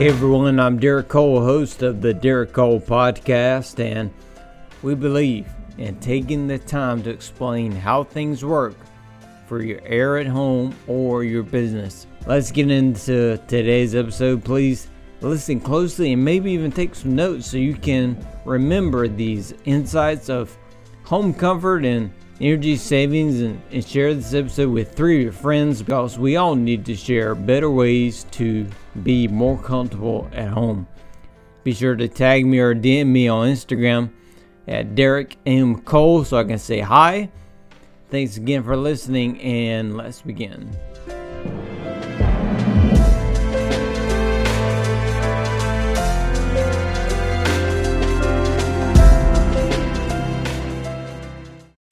Hey 0.00 0.08
everyone, 0.08 0.58
I'm 0.58 0.78
Derek 0.78 1.08
Cole, 1.08 1.42
host 1.42 1.82
of 1.82 2.00
the 2.00 2.14
Derek 2.14 2.54
Cole 2.54 2.80
Podcast, 2.80 3.78
and 3.84 4.10
we 4.80 4.94
believe 4.94 5.46
in 5.76 6.00
taking 6.00 6.46
the 6.46 6.58
time 6.58 7.02
to 7.02 7.10
explain 7.10 7.70
how 7.70 8.04
things 8.04 8.42
work 8.42 8.76
for 9.46 9.62
your 9.62 9.82
air 9.84 10.16
at 10.16 10.26
home 10.26 10.74
or 10.86 11.22
your 11.22 11.42
business. 11.42 12.06
Let's 12.24 12.50
get 12.50 12.70
into 12.70 13.36
today's 13.46 13.94
episode. 13.94 14.42
Please 14.42 14.88
listen 15.20 15.60
closely 15.60 16.14
and 16.14 16.24
maybe 16.24 16.50
even 16.52 16.72
take 16.72 16.94
some 16.94 17.14
notes 17.14 17.48
so 17.48 17.58
you 17.58 17.74
can 17.74 18.16
remember 18.46 19.06
these 19.06 19.52
insights 19.66 20.30
of 20.30 20.56
home 21.04 21.34
comfort 21.34 21.84
and 21.84 22.10
energy 22.40 22.76
savings 22.76 23.40
and, 23.40 23.60
and 23.70 23.84
share 23.86 24.14
this 24.14 24.32
episode 24.34 24.70
with 24.70 24.94
three 24.94 25.18
of 25.18 25.22
your 25.22 25.32
friends 25.32 25.82
because 25.82 26.18
we 26.18 26.36
all 26.36 26.54
need 26.54 26.84
to 26.86 26.96
share 26.96 27.34
better 27.34 27.70
ways 27.70 28.24
to 28.32 28.66
be 29.02 29.28
more 29.28 29.58
comfortable 29.58 30.28
at 30.32 30.48
home. 30.48 30.86
Be 31.62 31.72
sure 31.72 31.94
to 31.94 32.08
tag 32.08 32.46
me 32.46 32.58
or 32.58 32.74
DM 32.74 33.06
me 33.06 33.28
on 33.28 33.48
Instagram 33.48 34.10
at 34.66 34.94
Derek 34.94 35.36
M. 35.44 35.82
Cole 35.82 36.24
so 36.24 36.38
I 36.38 36.44
can 36.44 36.58
say 36.58 36.80
hi. 36.80 37.30
Thanks 38.08 38.36
again 38.36 38.64
for 38.64 38.76
listening, 38.76 39.40
and 39.40 39.96
let's 39.96 40.20
begin. 40.22 40.76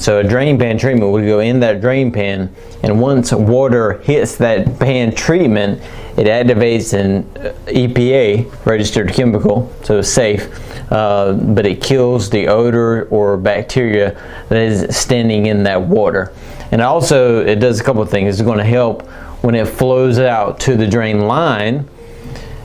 So 0.09 0.21
a 0.21 0.25
drain 0.25 0.59
pan 0.59 0.79
treatment 0.79 1.13
would 1.13 1.27
go 1.27 1.41
in 1.41 1.61
that 1.61 1.83
drain 1.83 2.11
pan 2.11 2.51
and 2.83 2.99
once 2.99 3.31
water 3.31 3.99
hits 3.99 4.37
that 4.37 4.79
pan 4.79 5.15
treatment, 5.15 5.83
it 6.17 6.27
activates 6.27 6.99
an 6.99 7.25
EPA 7.67 8.65
registered 8.65 9.13
chemical, 9.13 9.71
so 9.83 9.99
it's 9.99 10.09
safe, 10.09 10.49
uh, 10.91 11.35
but 11.35 11.67
it 11.67 11.83
kills 11.83 12.31
the 12.31 12.49
odor 12.49 13.07
or 13.11 13.37
bacteria 13.37 14.19
that 14.49 14.59
is 14.59 14.97
standing 14.97 15.45
in 15.45 15.65
that 15.65 15.83
water. 15.83 16.33
And 16.73 16.81
also 16.81 17.45
it 17.45 17.57
does 17.57 17.79
a 17.79 17.85
couple 17.85 18.01
of 18.01 18.09
things. 18.09 18.41
It's 18.41 18.47
going 18.47 18.57
to 18.57 18.65
help 18.65 19.07
when 19.43 19.55
it 19.55 19.69
flows 19.69 20.19
out 20.19 20.59
to 20.61 20.75
the 20.75 20.87
drain 20.87 21.27
line. 21.27 21.87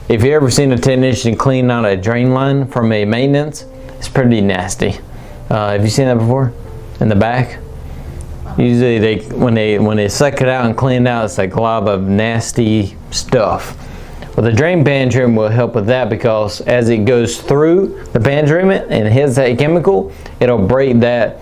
If 0.07 0.23
you've 0.23 0.31
ever 0.31 0.49
seen 0.49 0.71
a 0.71 0.77
technician 0.77 1.35
clean 1.35 1.69
out 1.69 1.83
a 1.83 1.97
drain 1.97 2.33
line 2.33 2.67
from 2.67 2.93
a 2.93 3.03
maintenance, 3.03 3.65
it's 3.97 4.07
pretty 4.07 4.39
nasty. 4.39 4.97
Uh, 5.49 5.71
have 5.71 5.83
you 5.83 5.89
seen 5.89 6.05
that 6.05 6.19
before? 6.19 6.53
In 6.99 7.09
the 7.09 7.15
back. 7.15 7.59
Usually 8.57 8.99
they 8.99 9.17
when 9.35 9.53
they 9.53 9.79
when 9.79 9.97
they 9.97 10.09
suck 10.09 10.41
it 10.41 10.47
out 10.47 10.65
and 10.65 10.77
clean 10.77 11.07
it 11.07 11.09
out, 11.09 11.25
it's 11.25 11.39
a 11.39 11.47
glob 11.47 11.87
of 11.87 12.03
nasty 12.03 12.95
stuff. 13.11 13.77
Well, 14.35 14.43
the 14.43 14.51
drain 14.51 14.83
pan 14.83 15.35
will 15.35 15.49
help 15.49 15.75
with 15.75 15.85
that 15.87 16.09
because 16.09 16.61
as 16.61 16.89
it 16.89 17.05
goes 17.05 17.39
through 17.39 18.03
the 18.13 18.19
pan 18.19 18.49
and 18.49 19.07
hits 19.07 19.35
that 19.35 19.57
chemical, 19.59 20.11
it'll 20.39 20.67
break 20.67 20.99
that 21.01 21.39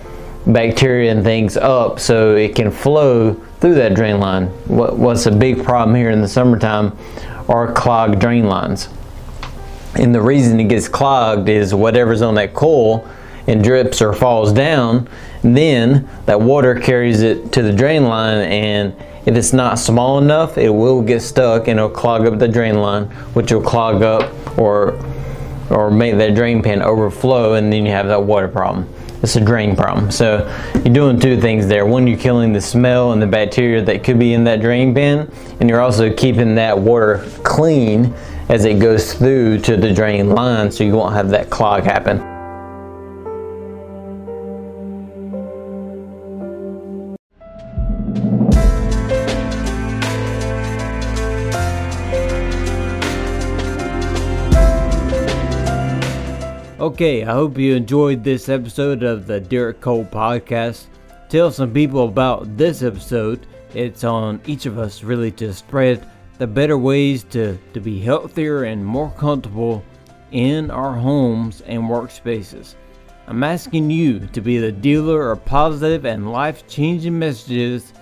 bacteria 0.48 1.12
and 1.12 1.24
things 1.24 1.56
up 1.56 2.00
so 2.00 2.36
it 2.36 2.56
can 2.56 2.72
flow 2.72 3.34
through 3.60 3.76
that 3.76 3.94
drain 3.94 4.20
line. 4.20 4.48
What, 4.68 4.98
what's 4.98 5.26
a 5.26 5.32
big 5.32 5.64
problem 5.64 5.96
here 5.96 6.10
in 6.10 6.22
the 6.22 6.28
summertime 6.28 6.98
are 7.48 7.72
clogged 7.72 8.20
drain 8.20 8.46
lines. 8.46 8.90
And 9.96 10.14
the 10.16 10.22
reason 10.22 10.60
it 10.60 10.68
gets 10.70 10.88
clogged 10.88 11.48
is 11.48 11.74
whatever's 11.74 12.22
on 12.22 12.36
that 12.36 12.54
coil 12.54 13.08
and 13.52 13.64
drips 13.64 14.02
or 14.02 14.14
falls 14.14 14.54
down, 14.54 15.10
then 15.44 16.10
that 16.26 16.40
water 16.40 16.74
carries 16.74 17.22
it 17.22 17.52
to 17.52 17.62
the 17.62 17.74
drain 17.74 18.06
line 18.06 18.50
and 18.50 18.96
if 19.26 19.36
it's 19.36 19.54
not 19.54 19.78
small 19.78 20.18
enough, 20.18 20.58
it 20.58 20.70
will 20.70 21.02
get 21.02 21.22
stuck 21.22 21.68
and 21.68 21.78
it'll 21.78 21.90
clog 21.90 22.26
up 22.26 22.40
the 22.40 22.48
drain 22.48 22.82
line, 22.82 23.06
which 23.34 23.52
will 23.52 23.62
clog 23.62 24.02
up 24.02 24.58
or 24.58 25.00
or 25.70 25.90
make 25.90 26.18
that 26.18 26.36
drain 26.36 26.62
pan 26.62 26.82
overflow 26.82 27.54
and 27.54 27.72
then 27.72 27.86
you 27.86 27.92
have 27.92 28.08
that 28.08 28.22
water 28.22 28.48
problem. 28.48 28.92
It's 29.22 29.36
a 29.36 29.42
drain 29.42 29.76
problem. 29.76 30.10
So 30.10 30.50
you're 30.84 30.94
doing 30.94 31.20
two 31.20 31.40
things 31.40 31.68
there. 31.68 31.86
One, 31.86 32.08
you're 32.08 32.18
killing 32.18 32.52
the 32.52 32.62
smell 32.62 33.12
and 33.12 33.22
the 33.22 33.28
bacteria 33.28 33.82
that 33.84 34.04
could 34.04 34.18
be 34.18 34.34
in 34.34 34.44
that 34.46 34.62
drain 34.62 34.96
pan, 34.96 35.32
and 35.60 35.70
you're 35.70 35.80
also 35.80 36.12
keeping 36.12 36.56
that 36.56 36.78
water 36.78 37.24
clean 37.44 38.14
as 38.50 38.66
it 38.66 38.80
goes 38.80 39.14
through 39.14 39.60
to 39.60 39.78
the 39.78 39.94
drain 39.94 40.32
line 40.32 40.72
so 40.72 40.84
you 40.84 40.94
won't 40.94 41.14
have 41.14 41.30
that 41.30 41.52
clog 41.52 41.84
happen. 41.84 42.31
Okay, 56.82 57.24
I 57.24 57.32
hope 57.32 57.60
you 57.60 57.76
enjoyed 57.76 58.24
this 58.24 58.50
episode 58.50 59.04
of 59.04 59.28
the 59.28 59.40
Derek 59.40 59.82
Cole 59.82 60.04
podcast. 60.04 60.88
Tell 61.30 61.52
some 61.52 61.72
people 61.72 62.06
about 62.06 62.58
this 62.58 62.82
episode. 62.82 63.46
It's 63.76 64.04
on 64.04 64.42
each 64.48 64.66
of 64.66 64.80
us 64.80 65.04
really 65.04 65.30
to 65.34 65.54
spread 65.54 66.10
the 66.40 66.48
better 66.48 66.80
ways 66.80 67.24
to, 67.26 67.60
to 67.76 67.80
be 67.80 68.00
healthier 68.00 68.64
and 68.64 68.84
more 68.84 69.12
comfortable 69.12 69.84
in 70.32 70.72
our 70.72 70.96
homes 70.96 71.62
and 71.68 71.84
workspaces. 71.84 72.74
I'm 73.28 73.44
asking 73.44 73.92
you 73.92 74.26
to 74.26 74.42
be 74.42 74.58
the 74.58 74.72
dealer 74.72 75.32
of 75.32 75.46
positive 75.46 76.06
and 76.06 76.32
life 76.32 76.68
changing 76.68 77.20
messages 77.20 77.94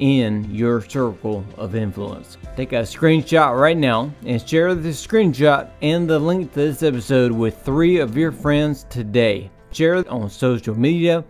in 0.00 0.52
your 0.52 0.80
circle 0.80 1.44
of 1.56 1.76
influence. 1.76 2.38
Take 2.56 2.72
a 2.72 2.82
screenshot 2.82 3.58
right 3.58 3.76
now 3.76 4.12
and 4.26 4.46
share 4.46 4.74
the 4.74 4.88
screenshot 4.88 5.70
and 5.82 6.08
the 6.08 6.18
link 6.18 6.52
to 6.52 6.60
this 6.60 6.82
episode 6.82 7.30
with 7.30 7.62
three 7.62 7.98
of 7.98 8.16
your 8.16 8.32
friends 8.32 8.86
today. 8.88 9.50
Share 9.72 9.96
it 9.96 10.08
on 10.08 10.28
social 10.28 10.74
media. 10.74 11.22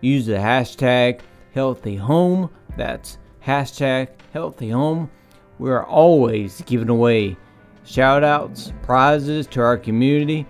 Use 0.00 0.26
the 0.26 0.34
hashtag 0.34 1.20
healthy 1.54 1.96
home. 1.96 2.50
That's 2.76 3.18
hashtag 3.44 4.08
healthy 4.32 4.70
home. 4.70 5.08
We're 5.58 5.84
always 5.84 6.60
giving 6.62 6.90
away 6.90 7.36
shout 7.84 8.24
outs, 8.24 8.72
prizes 8.82 9.46
to 9.48 9.62
our 9.62 9.78
community. 9.78 10.46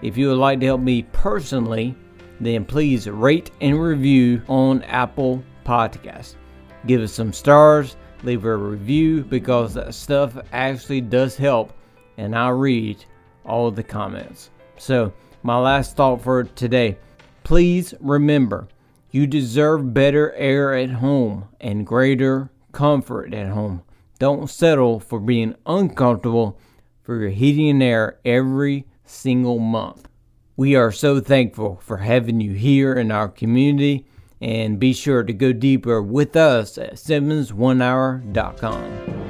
If 0.00 0.16
you 0.16 0.28
would 0.28 0.38
like 0.38 0.60
to 0.60 0.66
help 0.66 0.80
me 0.80 1.02
personally, 1.12 1.96
then 2.40 2.64
please 2.64 3.08
rate 3.08 3.50
and 3.60 3.82
review 3.82 4.42
on 4.46 4.82
Apple 4.84 5.42
Podcasts 5.64 6.36
give 6.86 7.00
us 7.00 7.12
some 7.12 7.32
stars, 7.32 7.96
leave 8.22 8.44
a 8.44 8.56
review 8.56 9.24
because 9.24 9.74
that 9.74 9.94
stuff 9.94 10.36
actually 10.52 11.00
does 11.00 11.36
help, 11.36 11.72
and 12.16 12.34
I 12.34 12.48
read 12.50 13.04
all 13.44 13.70
the 13.70 13.82
comments. 13.82 14.50
So, 14.78 15.12
my 15.42 15.58
last 15.58 15.96
thought 15.96 16.22
for 16.22 16.44
today 16.44 16.98
please 17.46 17.94
remember 18.00 18.66
you 19.12 19.24
deserve 19.24 19.94
better 19.94 20.32
air 20.32 20.74
at 20.74 20.90
home 20.90 21.46
and 21.60 21.86
greater 21.86 22.50
comfort 22.72 23.32
at 23.32 23.46
home. 23.46 23.80
Don't 24.18 24.50
settle 24.50 24.98
for 24.98 25.20
being 25.20 25.54
uncomfortable 25.64 26.58
for 27.04 27.20
your 27.20 27.30
heating 27.30 27.70
and 27.70 27.84
air 27.84 28.18
every 28.24 28.84
single 29.04 29.60
month. 29.60 30.08
We 30.56 30.74
are 30.74 30.90
so 30.90 31.20
thankful 31.20 31.76
for 31.84 31.98
having 31.98 32.40
you 32.40 32.52
here 32.54 32.94
in 32.94 33.12
our 33.12 33.28
community 33.28 34.06
and 34.40 34.78
be 34.78 34.92
sure 34.92 35.22
to 35.22 35.32
go 35.32 35.52
deeper 35.52 36.02
with 36.02 36.36
us 36.36 36.76
at 36.78 36.94
SimmonsOneHour.com. 36.94 39.25